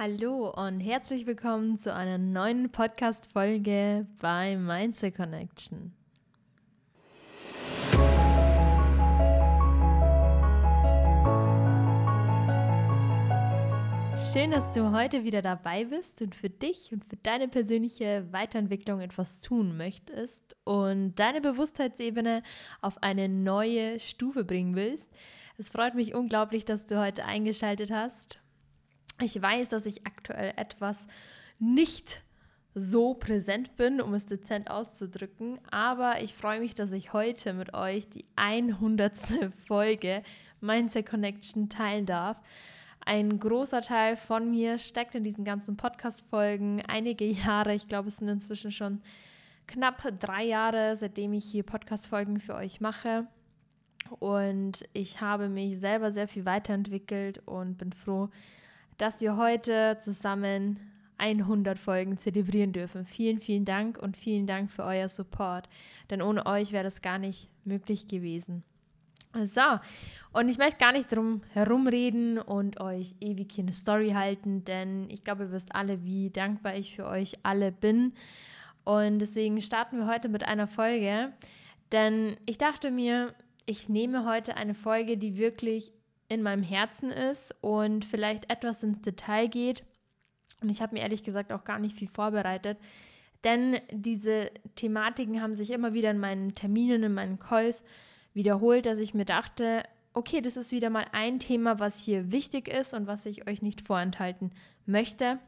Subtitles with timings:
[0.00, 5.92] Hallo und herzlich willkommen zu einer neuen Podcast-Folge bei Mindset Connection.
[14.32, 19.00] Schön, dass du heute wieder dabei bist und für dich und für deine persönliche Weiterentwicklung
[19.00, 22.44] etwas tun möchtest und deine Bewusstheitsebene
[22.82, 25.10] auf eine neue Stufe bringen willst.
[25.56, 28.40] Es freut mich unglaublich, dass du heute eingeschaltet hast
[29.20, 31.06] ich weiß, dass ich aktuell etwas
[31.58, 32.22] nicht
[32.74, 37.74] so präsent bin, um es dezent auszudrücken, aber ich freue mich, dass ich heute mit
[37.74, 39.12] euch die 100.
[39.66, 40.22] Folge
[40.60, 42.36] Mindset Connection teilen darf.
[43.04, 46.82] Ein großer Teil von mir steckt in diesen ganzen Podcast-Folgen.
[46.86, 49.00] Einige Jahre, ich glaube, es sind inzwischen schon
[49.66, 53.26] knapp drei Jahre, seitdem ich hier Podcast-Folgen für euch mache.
[54.18, 58.34] Und ich habe mich selber sehr viel weiterentwickelt und bin froh, dass
[59.20, 60.80] wir heute zusammen
[61.18, 63.04] 100 Folgen zelebrieren dürfen.
[63.04, 65.68] Vielen, vielen Dank und vielen Dank für euer Support,
[66.10, 68.64] denn ohne euch wäre das gar nicht möglich gewesen.
[69.44, 69.60] So,
[70.32, 75.08] und ich möchte gar nicht drum herumreden und euch ewig hier eine Story halten, denn
[75.10, 78.14] ich glaube, ihr wisst alle, wie dankbar ich für euch alle bin.
[78.84, 81.32] Und deswegen starten wir heute mit einer Folge,
[81.92, 83.34] denn ich dachte mir,
[83.66, 85.92] ich nehme heute eine Folge, die wirklich
[86.28, 89.82] in meinem Herzen ist und vielleicht etwas ins Detail geht.
[90.62, 92.78] Und ich habe mir ehrlich gesagt auch gar nicht viel vorbereitet,
[93.44, 97.84] denn diese Thematiken haben sich immer wieder in meinen Terminen, in meinen Calls
[98.34, 102.68] wiederholt, dass ich mir dachte, okay, das ist wieder mal ein Thema, was hier wichtig
[102.68, 104.50] ist und was ich euch nicht vorenthalten
[104.86, 105.38] möchte.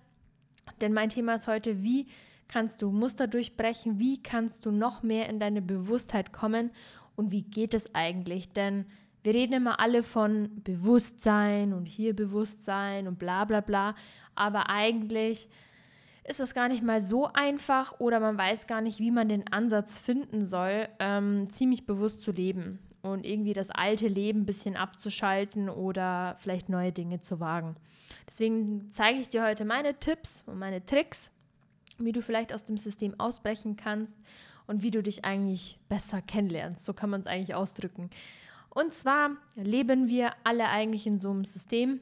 [0.81, 2.07] Denn mein Thema ist heute, wie
[2.47, 6.71] kannst du Muster durchbrechen, wie kannst du noch mehr in deine Bewusstheit kommen
[7.17, 8.53] und wie geht es eigentlich?
[8.53, 8.87] Denn
[9.23, 13.95] wir reden immer alle von Bewusstsein und hier Bewusstsein und bla bla bla,
[14.35, 15.49] aber eigentlich
[16.25, 19.53] ist es gar nicht mal so einfach oder man weiß gar nicht, wie man den
[19.53, 24.77] Ansatz finden soll, ähm, ziemlich bewusst zu leben und irgendwie das alte Leben ein bisschen
[24.77, 27.75] abzuschalten oder vielleicht neue Dinge zu wagen.
[28.29, 31.31] Deswegen zeige ich dir heute meine Tipps und meine Tricks,
[31.99, 34.17] wie du vielleicht aus dem System ausbrechen kannst
[34.67, 36.85] und wie du dich eigentlich besser kennenlernst.
[36.85, 38.11] So kann man es eigentlich ausdrücken.
[38.71, 42.01] Und zwar leben wir alle eigentlich in so einem System,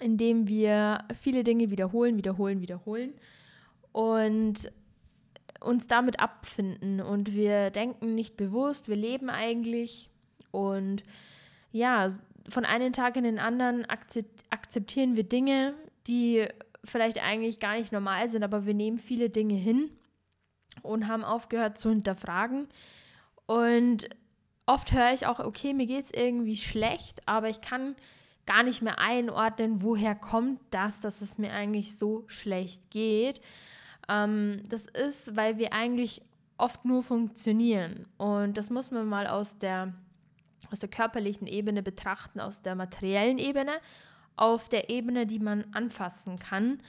[0.00, 3.14] in dem wir viele Dinge wiederholen, wiederholen, wiederholen
[3.92, 4.70] und
[5.60, 7.00] uns damit abfinden.
[7.00, 10.10] Und wir denken nicht bewusst, wir leben eigentlich
[10.50, 11.02] und
[11.72, 12.08] ja,
[12.48, 13.86] von einem Tag in den anderen
[14.50, 15.74] akzeptieren wir Dinge,
[16.06, 16.46] die
[16.84, 19.90] vielleicht eigentlich gar nicht normal sind, aber wir nehmen viele Dinge hin
[20.82, 22.68] und haben aufgehört zu hinterfragen.
[23.46, 24.08] Und
[24.66, 27.94] oft höre ich auch, okay, mir geht es irgendwie schlecht, aber ich kann
[28.46, 33.40] gar nicht mehr einordnen, woher kommt das, dass es mir eigentlich so schlecht geht.
[34.08, 36.22] Ähm, das ist, weil wir eigentlich
[36.58, 38.06] oft nur funktionieren.
[38.16, 39.94] Und das muss man mal aus der,
[40.70, 43.72] aus der körperlichen Ebene betrachten, aus der materiellen Ebene,
[44.36, 46.80] auf der Ebene, die man anfassen kann.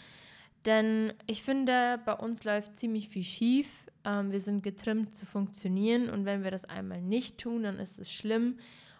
[0.66, 6.10] Denn ich finde, bei uns läuft ziemlich viel schief ähm, wir sind getrimmt zu funktionieren
[6.10, 8.58] und wenn wir das einmal nicht tun, dann ist es schlimm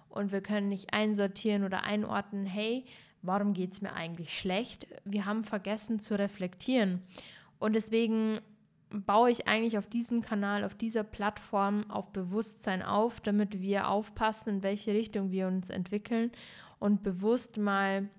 [0.10, 2.86] und wir können nicht einsortieren oder einordnen, hey,
[3.22, 4.88] warum geht es mir eigentlich schlecht?
[5.04, 7.02] Wir haben vergessen zu reflektieren.
[7.60, 8.40] Und deswegen
[8.90, 14.50] baue ich eigentlich auf diesem Kanal, auf dieser Plattform auf Bewusstsein auf, damit wir aufpassen,
[14.50, 16.32] in welche Richtung wir uns entwickeln
[16.80, 18.10] und bewusst mal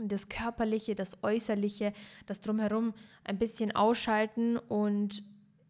[0.00, 1.92] das Körperliche, das Äußerliche,
[2.26, 5.24] das Drumherum ein bisschen ausschalten und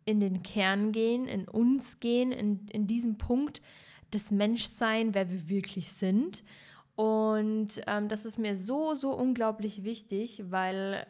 [0.08, 3.60] in den Kern gehen, in uns gehen, in, in diesem Punkt
[4.14, 6.44] des Menschsein, wer wir wirklich sind.
[6.96, 11.06] Und ähm, das ist mir so, so unglaublich wichtig, weil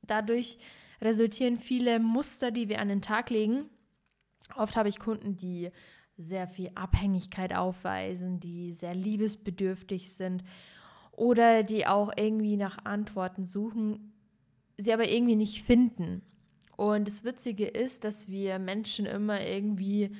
[0.00, 0.56] dadurch
[1.02, 3.66] resultieren viele Muster, die wir an den Tag legen.
[4.56, 5.70] Oft habe ich Kunden, die
[6.16, 10.42] sehr viel Abhängigkeit aufweisen, die sehr liebesbedürftig sind
[11.12, 14.14] oder die auch irgendwie nach Antworten suchen,
[14.78, 16.22] sie aber irgendwie nicht finden.
[16.78, 20.12] Und das Witzige ist, dass wir Menschen immer irgendwie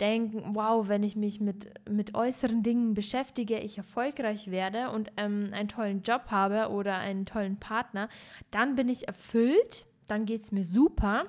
[0.00, 5.50] denken, wow, wenn ich mich mit, mit äußeren Dingen beschäftige, ich erfolgreich werde und ähm,
[5.52, 8.08] einen tollen Job habe oder einen tollen Partner,
[8.50, 11.26] dann bin ich erfüllt, dann geht es mir super.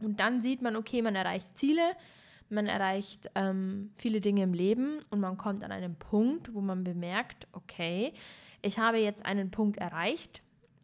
[0.00, 1.96] Und dann sieht man, okay, man erreicht Ziele,
[2.50, 6.84] man erreicht ähm, viele Dinge im Leben und man kommt an einen Punkt, wo man
[6.84, 8.12] bemerkt, okay,
[8.60, 10.42] ich habe jetzt einen Punkt erreicht,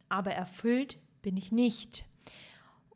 [0.08, 2.06] aber erfüllt bin ich nicht.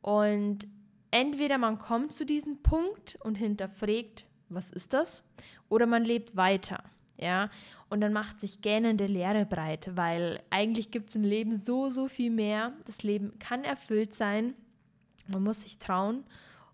[0.04, 0.68] Und
[1.10, 5.24] entweder man kommt zu diesem Punkt und hinterfragt, was ist das,
[5.70, 6.84] oder man lebt weiter.
[7.16, 7.48] Ja,
[7.88, 12.06] und dann macht sich gähnende Leere breit, weil eigentlich gibt es im Leben so, so
[12.06, 12.74] viel mehr.
[12.84, 14.52] Das Leben kann erfüllt sein.
[15.26, 16.24] Man muss sich trauen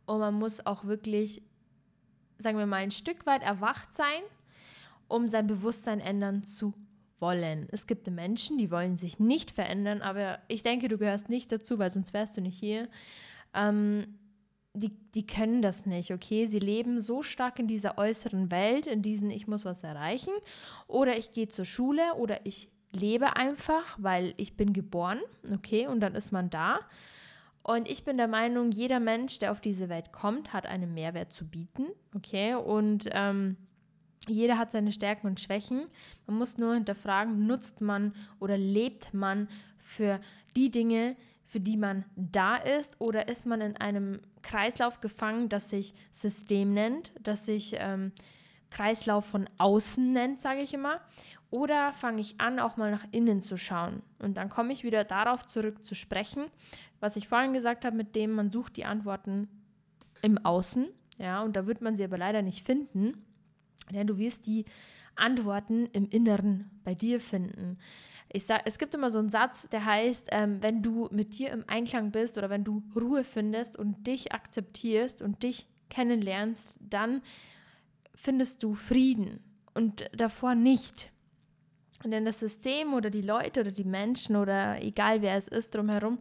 [0.07, 1.41] und man muss auch wirklich,
[2.39, 4.23] sagen wir mal, ein Stück weit erwacht sein,
[5.07, 6.75] um sein Bewusstsein ändern zu
[7.21, 7.69] wollen.
[7.71, 11.79] Es gibt Menschen, die wollen sich nicht verändern, aber ich denke, du gehörst nicht dazu,
[11.79, 12.89] weil sonst wärst du nicht hier.
[13.55, 14.19] Ähm,
[14.73, 16.47] die, die können das nicht, okay?
[16.47, 20.33] Sie leben so stark in dieser äußeren Welt, in diesen ich muss was erreichen
[20.87, 25.21] oder ich gehe zur Schule oder ich lebe einfach, weil ich bin geboren,
[25.53, 25.87] okay?
[25.87, 26.81] Und dann ist man da.
[27.63, 31.33] Und ich bin der Meinung, jeder Mensch, der auf diese Welt kommt, hat einen Mehrwert
[31.33, 32.55] zu bieten, okay?
[32.55, 33.57] Und ähm,
[34.29, 35.87] jeder hat seine Stärken und Schwächen.
[36.27, 40.21] Man muss nur hinterfragen, nutzt man oder lebt man für
[40.57, 45.71] die Dinge, für die man da ist, oder ist man in einem Kreislauf gefangen, das
[45.71, 48.13] sich System nennt, das sich ähm,
[48.71, 51.01] Kreislauf von außen nennt, sage ich immer.
[51.51, 54.03] Oder fange ich an, auch mal nach innen zu schauen.
[54.21, 56.45] Und dann komme ich wieder darauf zurück zu sprechen,
[57.01, 59.49] was ich vorhin gesagt habe, mit dem man sucht die Antworten
[60.23, 60.87] im Außen.
[61.19, 63.25] Ja, und da wird man sie aber leider nicht finden.
[63.93, 64.65] Denn du wirst die
[65.17, 67.79] Antworten im Inneren bei dir finden.
[68.33, 71.51] Ich sag, es gibt immer so einen Satz, der heißt, ähm, wenn du mit dir
[71.51, 77.23] im Einklang bist oder wenn du Ruhe findest und dich akzeptierst und dich kennenlernst, dann
[78.15, 79.41] findest du Frieden
[79.75, 81.11] und davor nicht.
[82.05, 86.19] Denn das System oder die Leute oder die Menschen oder egal wer es ist drumherum,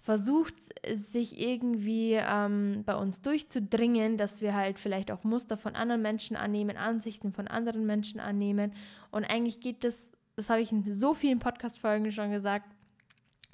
[0.00, 0.54] versucht,
[0.94, 6.36] sich irgendwie ähm, bei uns durchzudringen, dass wir halt vielleicht auch Muster von anderen Menschen
[6.36, 8.72] annehmen, Ansichten von anderen Menschen annehmen.
[9.10, 12.66] Und eigentlich geht das, das habe ich in so vielen Podcast-Folgen schon gesagt,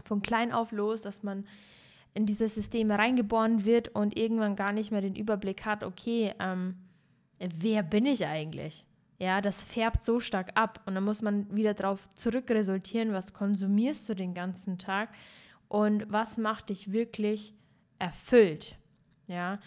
[0.05, 1.47] von klein auf los, dass man
[2.13, 6.77] in diese Systeme reingeboren wird und irgendwann gar nicht mehr den Überblick hat, okay, ähm,
[7.39, 8.87] wer bin ich eigentlich?
[9.19, 14.09] Ja, das färbt so stark ab und dann muss man wieder darauf zurückresultieren, was konsumierst
[14.09, 15.09] du den ganzen Tag
[15.75, 17.53] und was macht dich wirklich
[17.99, 18.77] erfüllt.
[19.27, 19.59] Ja,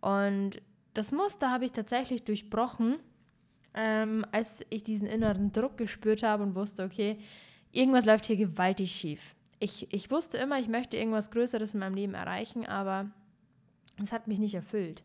[0.00, 0.62] und
[0.94, 3.00] das Muster habe ich tatsächlich durchbrochen,
[3.74, 7.18] ähm, als ich diesen inneren Druck gespürt habe und wusste, okay,
[7.72, 9.34] irgendwas läuft hier gewaltig schief.
[9.58, 13.10] Ich, ich wusste immer, ich möchte irgendwas Größeres in meinem Leben erreichen, aber
[14.00, 15.02] es hat mich nicht erfüllt.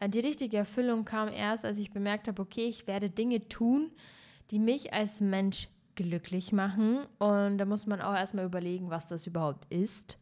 [0.00, 3.92] Äh, die richtige Erfüllung kam erst, als ich bemerkt habe, okay, ich werde Dinge tun,
[4.50, 7.06] die mich als Mensch glücklich machen.
[7.18, 10.18] Und da muss man auch erstmal überlegen, was das überhaupt ist.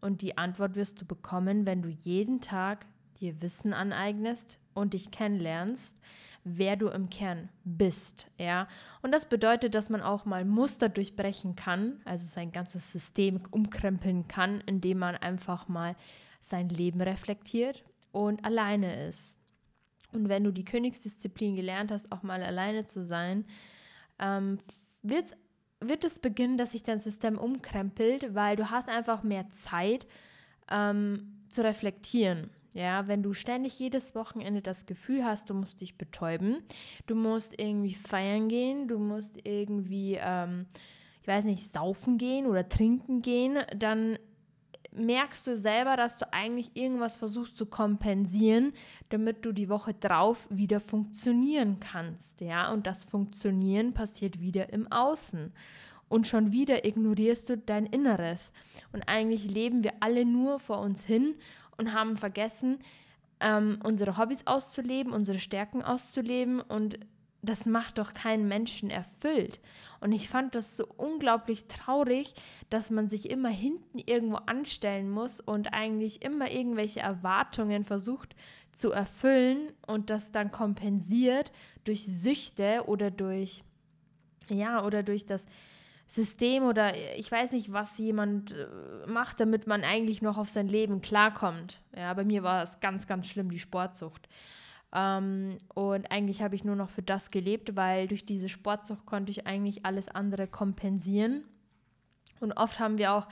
[0.00, 2.86] Und die Antwort wirst du bekommen, wenn du jeden Tag
[3.20, 5.96] dir Wissen aneignest und dich kennenlernst,
[6.44, 8.68] wer du im Kern bist, ja.
[9.02, 14.28] Und das bedeutet, dass man auch mal Muster durchbrechen kann, also sein ganzes System umkrempeln
[14.28, 15.96] kann, indem man einfach mal
[16.42, 17.82] sein Leben reflektiert
[18.12, 19.38] und alleine ist.
[20.12, 23.46] Und wenn du die Königsdisziplin gelernt hast, auch mal alleine zu sein,
[24.18, 24.58] ähm,
[25.04, 25.36] wird,
[25.80, 30.06] wird es beginnen, dass sich dein System umkrempelt, weil du hast einfach mehr Zeit
[30.70, 32.50] ähm, zu reflektieren.
[32.72, 36.58] Ja, wenn du ständig jedes Wochenende das Gefühl hast, du musst dich betäuben,
[37.06, 40.66] du musst irgendwie feiern gehen, du musst irgendwie, ähm,
[41.22, 44.18] ich weiß nicht, saufen gehen oder trinken gehen, dann
[44.94, 48.72] merkst du selber, dass du eigentlich irgendwas versuchst zu kompensieren,
[49.08, 52.72] damit du die Woche drauf wieder funktionieren kannst, ja?
[52.72, 55.52] Und das Funktionieren passiert wieder im Außen.
[56.08, 58.52] Und schon wieder ignorierst du dein Inneres.
[58.92, 61.34] Und eigentlich leben wir alle nur vor uns hin
[61.76, 62.78] und haben vergessen,
[63.40, 66.98] ähm, unsere Hobbys auszuleben, unsere Stärken auszuleben und
[67.44, 69.60] das macht doch keinen Menschen erfüllt.
[70.00, 72.34] Und ich fand das so unglaublich traurig,
[72.70, 78.34] dass man sich immer hinten irgendwo anstellen muss und eigentlich immer irgendwelche Erwartungen versucht
[78.72, 81.52] zu erfüllen und das dann kompensiert
[81.84, 83.62] durch Süchte oder durch,
[84.48, 85.46] ja, oder durch das
[86.08, 88.66] System oder ich weiß nicht, was jemand äh,
[89.06, 91.80] macht, damit man eigentlich noch auf sein Leben klarkommt.
[91.96, 94.28] Ja, bei mir war es ganz, ganz schlimm, die Sportsucht.
[94.94, 99.30] Ähm, und eigentlich habe ich nur noch für das gelebt, weil durch diese Sportsucht konnte
[99.30, 101.44] ich eigentlich alles andere kompensieren.
[102.40, 103.28] Und oft haben wir auch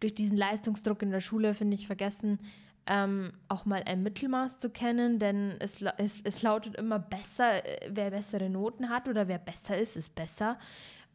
[0.00, 2.38] durch diesen Leistungsdruck in der Schule, finde ich, vergessen,
[2.86, 7.90] ähm, auch mal ein Mittelmaß zu kennen, denn es, es, es lautet immer besser, äh,
[7.92, 10.58] wer bessere Noten hat oder wer besser ist, ist besser.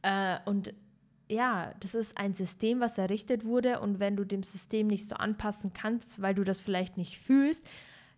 [0.02, 0.74] Äh, und
[1.30, 5.16] ja, das ist ein System, was errichtet wurde und wenn du dem System nicht so
[5.16, 7.68] anpassen kannst, weil du das vielleicht nicht fühlst,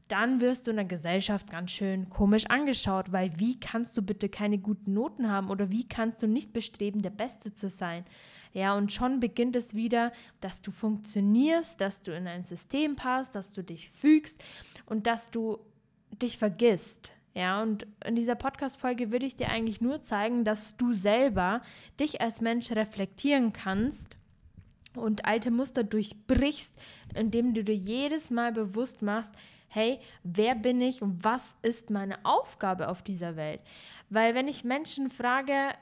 [0.10, 4.28] dann wirst du in der Gesellschaft ganz schön komisch angeschaut, weil wie kannst du bitte
[4.28, 8.06] keine guten Noten haben oder wie kannst du nicht bestreben, der Beste zu sein?
[8.52, 10.12] Ja, und schon beginnt es wieder,
[10.42, 14.44] dass du funktionierst, dass du in ein System passt, dass du dich fügst
[14.88, 15.60] und dass du
[16.22, 17.12] dich vergisst.
[17.36, 21.62] Ja, und in dieser Podcast-Folge würde ich dir eigentlich nur zeigen, dass du selber
[22.00, 24.18] dich als Mensch reflektieren kannst
[24.96, 26.74] und alte Muster durchbrichst,
[27.16, 29.34] indem du dir jedes Mal bewusst machst,
[29.70, 33.62] hey, wer bin ich und was ist meine Aufgabe auf dieser Welt?
[34.10, 35.74] Weil wenn ich Menschen frage,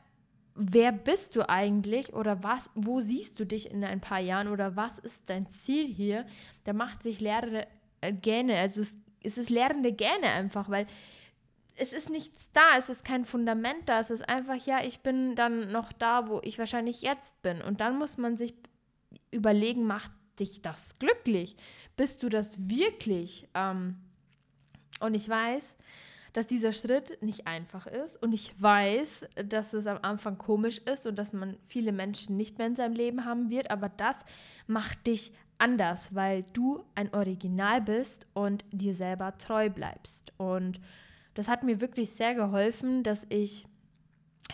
[0.55, 4.75] wer bist du eigentlich oder was, wo siehst du dich in ein paar Jahren oder
[4.75, 6.25] was ist dein Ziel hier,
[6.63, 7.67] da macht sich Lehrer
[8.01, 10.87] äh, gerne, also es, es ist Lehrende gerne einfach, weil
[11.77, 15.35] es ist nichts da, es ist kein Fundament da, es ist einfach, ja, ich bin
[15.35, 17.61] dann noch da, wo ich wahrscheinlich jetzt bin.
[17.61, 18.55] Und dann muss man sich
[19.31, 21.55] überlegen, macht dich das glücklich?
[21.95, 23.47] Bist du das wirklich?
[23.53, 23.97] Ähm,
[24.99, 25.75] und ich weiß,
[26.33, 31.07] dass dieser Schritt nicht einfach ist und ich weiß, dass es am Anfang komisch ist
[31.07, 34.17] und dass man viele Menschen nicht mehr in seinem Leben haben wird, aber das
[34.67, 40.31] macht dich anders, weil du ein Original bist und dir selber treu bleibst.
[40.37, 40.79] Und
[41.33, 43.65] das hat mir wirklich sehr geholfen, dass ich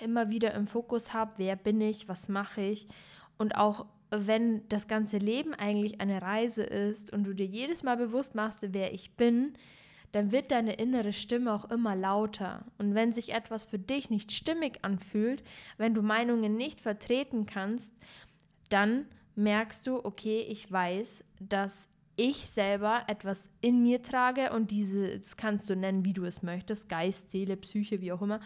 [0.01, 2.87] immer wieder im Fokus habe, wer bin ich, was mache ich
[3.37, 7.97] und auch wenn das ganze Leben eigentlich eine Reise ist und du dir jedes Mal
[7.97, 9.53] bewusst machst, wer ich bin,
[10.11, 12.65] dann wird deine innere Stimme auch immer lauter.
[12.77, 15.43] Und wenn sich etwas für dich nicht stimmig anfühlt,
[15.77, 17.93] wenn du Meinungen nicht vertreten kannst,
[18.69, 25.17] dann merkst du, okay, ich weiß, dass ich selber etwas in mir trage und diese,
[25.17, 28.39] das kannst du nennen, wie du es möchtest, Geist, Seele, Psyche, wie auch immer,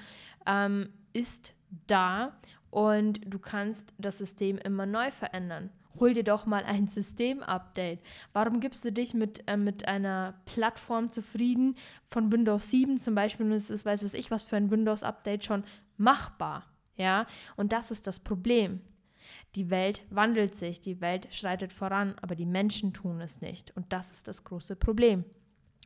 [0.46, 1.54] ähm, ist
[1.88, 2.38] da
[2.78, 5.72] und du kannst das System immer neu verändern.
[6.00, 8.00] Hol dir doch mal ein System-Update.
[8.34, 11.74] Warum gibst du dich mit, äh, mit einer Plattform zufrieden
[12.08, 15.44] von Windows 7 zum Beispiel und es ist, weiß was ich, was für ein Windows-Update
[15.44, 15.64] schon
[15.98, 16.68] machbar?
[16.98, 18.82] Ja, und das ist das Problem.
[19.56, 23.76] Die Welt wandelt sich, die Welt schreitet voran, aber die Menschen tun es nicht.
[23.76, 25.26] Und das ist das große Problem.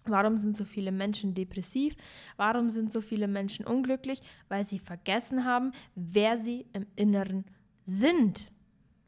[0.05, 1.95] Warum sind so viele Menschen depressiv?
[2.37, 4.21] Warum sind so viele Menschen unglücklich?
[4.49, 7.45] Weil sie vergessen haben, wer sie im Inneren
[7.85, 8.47] sind.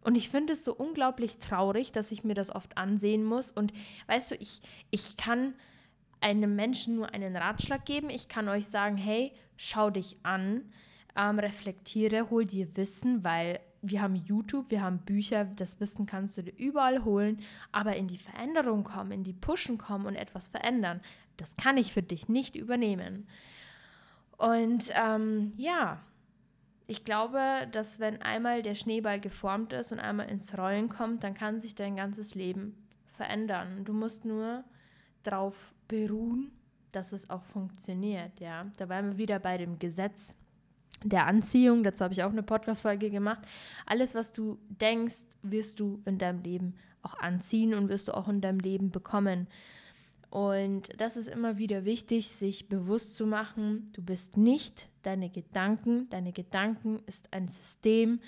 [0.02, 3.52] Und ich finde es so unglaublich traurig, dass ich mir das oft ansehen muss.
[3.52, 3.74] Und
[4.08, 5.54] weißt du, ich, ich kann
[6.20, 8.10] einem Menschen nur einen Ratschlag geben.
[8.10, 10.72] Ich kann euch sagen, hey, schau dich an,
[11.16, 16.38] ähm, reflektiere, hol dir Wissen, weil wir haben YouTube, wir haben Bücher, das Wissen kannst
[16.38, 17.40] du dir überall holen,
[17.72, 21.02] aber in die Veränderung kommen, in die Pushen kommen und etwas verändern,
[21.38, 23.28] das kann ich für dich nicht übernehmen.
[24.38, 26.02] Und ähm, ja,
[26.88, 31.34] ich glaube, dass wenn einmal der Schneeball geformt ist und einmal ins Rollen kommt, dann
[31.34, 32.76] kann sich dein ganzes Leben
[33.06, 33.84] verändern.
[33.84, 34.64] Du musst nur
[35.24, 36.52] darauf beruhen,
[36.94, 38.40] dass es auch funktioniert.
[38.40, 40.38] Ja, da waren wir wieder bei dem Gesetz
[41.04, 41.84] der Anziehung.
[41.84, 43.42] Dazu habe ich auch eine Podcast-Folge gemacht.
[43.86, 48.28] Alles, was du denkst, wirst du in deinem Leben auch anziehen und wirst du auch
[48.28, 49.48] in deinem Leben bekommen.
[50.30, 56.10] Und das ist immer wieder wichtig, sich bewusst zu machen, du bist nicht deine Gedanken.
[56.10, 58.20] Deine Gedanken ist ein System,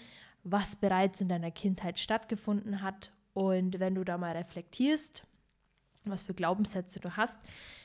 [0.44, 3.12] was bereits in deiner Kindheit stattgefunden hat.
[3.34, 5.24] Und wenn du da mal reflektierst,
[6.04, 7.40] was für Glaubenssätze du hast,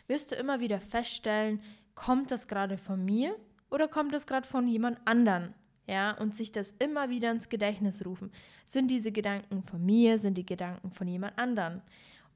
[0.06, 1.62] wirst du immer wieder feststellen,
[1.94, 3.34] kommt das gerade von mir
[3.70, 5.54] oder kommt es gerade von jemand anderen?
[5.86, 8.30] Ja, und sich das immer wieder ins Gedächtnis rufen.
[8.66, 11.82] Sind diese Gedanken von mir, sind die Gedanken von jemand anderen?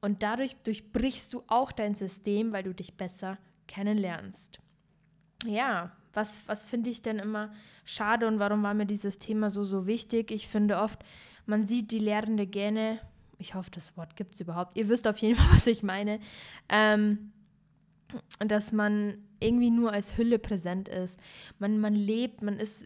[0.01, 3.39] Und dadurch durchbrichst du auch dein System, weil du dich besser
[3.69, 4.61] kennenlernst.
[5.47, 7.53] Ja, was, was finde ich denn immer
[7.85, 10.31] schade und warum war mir dieses Thema so, so wichtig?
[10.31, 11.05] Ich finde oft,
[11.47, 13.01] man sieht die lehrende Gähne,
[13.39, 16.21] ich hoffe, das Wort gibt es überhaupt, ihr wisst auf jeden Fall, was ich meine,
[16.69, 17.33] ähm,
[18.39, 21.19] dass man irgendwie nur als Hülle präsent ist.
[21.59, 22.85] Man, man lebt, man ist,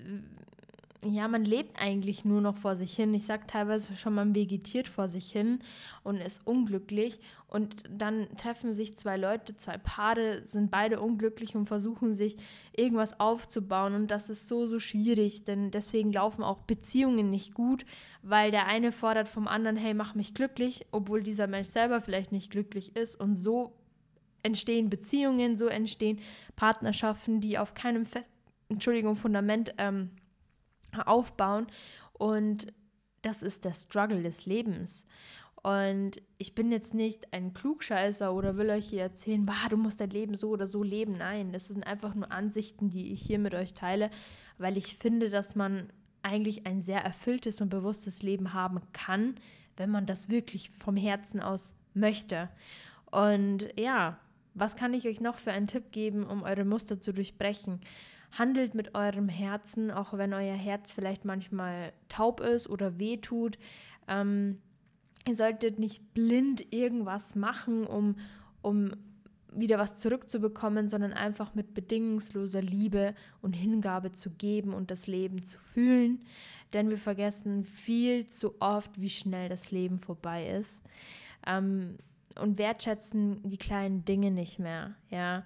[1.04, 3.14] ja, man lebt eigentlich nur noch vor sich hin.
[3.14, 5.60] Ich sage teilweise schon, man vegetiert vor sich hin
[6.02, 7.20] und ist unglücklich.
[7.46, 12.36] Und dann treffen sich zwei Leute, zwei Paare, sind beide unglücklich und versuchen sich
[12.76, 13.94] irgendwas aufzubauen.
[13.94, 17.86] Und das ist so, so schwierig, denn deswegen laufen auch Beziehungen nicht gut,
[18.22, 22.32] weil der eine fordert vom anderen, hey, mach mich glücklich, obwohl dieser Mensch selber vielleicht
[22.32, 23.14] nicht glücklich ist.
[23.14, 23.77] Und so
[24.42, 26.20] entstehen Beziehungen, so entstehen
[26.56, 28.30] Partnerschaften, die auf keinem Fest
[28.68, 30.10] Entschuldigung, Fundament ähm,
[31.06, 31.66] aufbauen.
[32.12, 32.72] Und
[33.22, 35.06] das ist der Struggle des Lebens.
[35.62, 40.00] Und ich bin jetzt nicht ein Klugscheißer oder will euch hier erzählen, bah, du musst
[40.00, 41.18] dein Leben so oder so leben.
[41.18, 44.10] Nein, das sind einfach nur Ansichten, die ich hier mit euch teile,
[44.58, 45.92] weil ich finde, dass man
[46.22, 49.34] eigentlich ein sehr erfülltes und bewusstes Leben haben kann,
[49.76, 52.48] wenn man das wirklich vom Herzen aus möchte.
[53.10, 54.18] Und ja,
[54.58, 57.80] was kann ich euch noch für einen Tipp geben, um eure Muster zu durchbrechen?
[58.32, 63.58] Handelt mit eurem Herzen, auch wenn euer Herz vielleicht manchmal taub ist oder wehtut.
[64.06, 64.58] Ähm,
[65.26, 68.16] ihr solltet nicht blind irgendwas machen, um,
[68.60, 68.92] um
[69.52, 75.42] wieder was zurückzubekommen, sondern einfach mit bedingungsloser Liebe und Hingabe zu geben und das Leben
[75.42, 76.20] zu fühlen.
[76.72, 80.82] Denn wir vergessen viel zu oft, wie schnell das Leben vorbei ist.
[81.46, 81.96] Ähm,
[82.38, 84.94] und wertschätzen die kleinen Dinge nicht mehr.
[85.10, 85.44] Ja,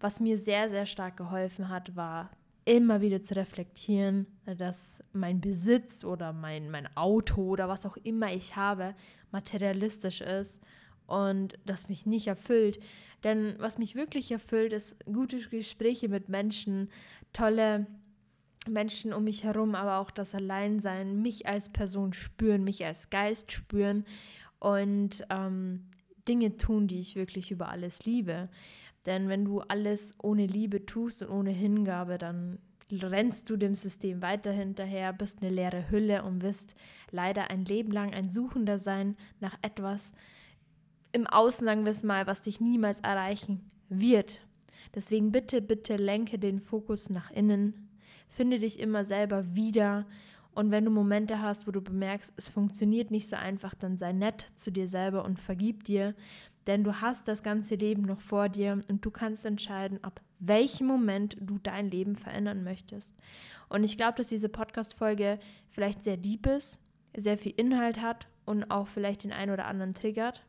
[0.00, 2.30] was mir sehr, sehr stark geholfen hat, war
[2.64, 8.32] immer wieder zu reflektieren, dass mein Besitz oder mein, mein Auto oder was auch immer
[8.32, 8.94] ich habe,
[9.32, 10.60] materialistisch ist
[11.06, 12.78] und das mich nicht erfüllt.
[13.24, 16.88] Denn was mich wirklich erfüllt, ist gute Gespräche mit Menschen,
[17.32, 17.86] tolle
[18.68, 23.52] Menschen um mich herum, aber auch das Alleinsein, mich als Person spüren, mich als Geist
[23.52, 24.04] spüren
[24.58, 25.89] und ähm,
[26.28, 28.48] Dinge tun, die ich wirklich über alles liebe.
[29.06, 32.58] Denn wenn du alles ohne Liebe tust und ohne Hingabe, dann
[32.92, 36.74] rennst du dem System weiter hinterher, bist eine leere Hülle und wirst
[37.10, 40.12] leider ein Leben lang ein Suchender sein nach etwas
[41.12, 44.40] im Außen, sagen mal, was dich niemals erreichen wird.
[44.94, 47.88] Deswegen bitte, bitte lenke den Fokus nach innen,
[48.28, 50.06] finde dich immer selber wieder
[50.54, 54.12] und wenn du Momente hast, wo du bemerkst, es funktioniert nicht so einfach, dann sei
[54.12, 56.14] nett zu dir selber und vergib dir,
[56.66, 60.86] denn du hast das ganze Leben noch vor dir und du kannst entscheiden, ab welchem
[60.86, 63.14] Moment du dein Leben verändern möchtest.
[63.68, 65.38] Und ich glaube, dass diese Podcast-Folge
[65.70, 66.80] vielleicht sehr deep ist,
[67.16, 70.44] sehr viel Inhalt hat und auch vielleicht den einen oder anderen triggert.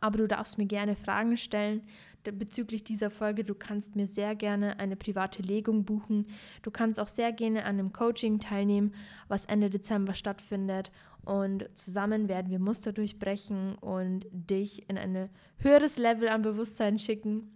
[0.00, 1.82] Aber du darfst mir gerne Fragen stellen
[2.24, 3.44] bezüglich dieser Folge.
[3.44, 6.26] Du kannst mir sehr gerne eine private Legung buchen.
[6.62, 8.94] Du kannst auch sehr gerne an einem Coaching teilnehmen,
[9.28, 10.90] was Ende Dezember stattfindet.
[11.24, 17.50] Und zusammen werden wir Muster durchbrechen und dich in ein höheres Level an Bewusstsein schicken.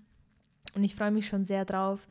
[0.74, 2.06] Und ich freue mich schon sehr drauf.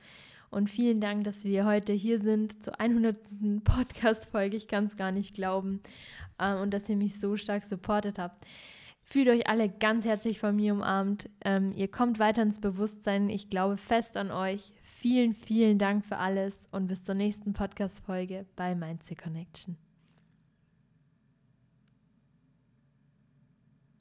[0.49, 3.15] Und vielen Dank, dass wir heute hier sind zur 100.
[3.63, 4.57] Podcast-Folge.
[4.57, 5.81] Ich kann es gar nicht glauben.
[6.39, 8.45] Ähm, und dass ihr mich so stark supportet habt.
[9.11, 11.29] Fühlt euch alle ganz herzlich von mir umarmt.
[11.43, 13.27] Ähm, ihr kommt weiter ins Bewusstsein.
[13.27, 14.71] Ich glaube fest an euch.
[14.83, 19.75] Vielen, vielen Dank für alles und bis zur nächsten Podcast-Folge bei Mindset Connection.